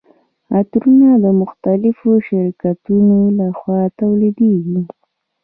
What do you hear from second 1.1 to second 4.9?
د مختلفو شرکتونو لخوا تولیدیږي.